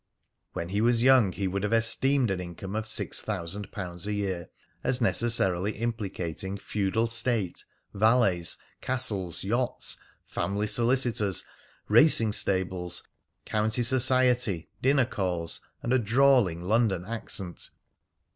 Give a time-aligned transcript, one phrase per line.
[0.53, 4.13] When he was young he would have esteemed an income of six thousand pounds a
[4.13, 4.49] year
[4.83, 11.45] as necessarily implicating feudal state, valets, castles, yachts, family solicitors,
[11.87, 13.03] racing stables,
[13.45, 17.69] county society, dinner calls, and a drawling London accent.